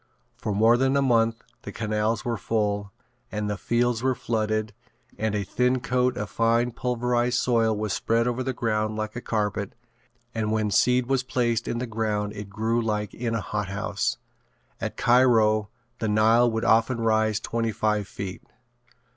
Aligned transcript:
For 0.35 0.51
more 0.55 0.77
than 0.77 0.97
a 0.97 1.01
month 1.03 1.43
the 1.61 1.71
canals 1.71 2.25
were 2.25 2.35
full, 2.35 2.91
and 3.31 3.47
the 3.47 3.55
fields 3.55 4.01
were 4.01 4.15
flooded 4.15 4.73
and 5.15 5.35
a 5.35 5.43
thin 5.43 5.79
coat 5.79 6.17
of 6.17 6.27
fine 6.31 6.71
pulverized 6.71 7.37
soil 7.37 7.77
was 7.77 7.93
spread 7.93 8.27
over 8.27 8.41
the 8.41 8.51
ground 8.51 8.95
like 8.95 9.15
a 9.15 9.21
carpet 9.21 9.75
and 10.33 10.51
when 10.51 10.71
seed 10.71 11.05
was 11.05 11.21
placed 11.21 11.67
in 11.67 11.77
the 11.77 11.85
ground 11.85 12.33
it 12.33 12.49
grew 12.49 12.81
like 12.81 13.13
in 13.13 13.35
a 13.35 13.41
hothouse. 13.41 14.17
At 14.79 14.97
Cairo 14.97 15.69
the 15.99 16.07
Nile 16.09 16.49
would 16.49 16.65
often 16.65 16.99
rise 16.99 17.39
twenty 17.39 17.71
five 17.71 18.07
feet. 18.07 18.41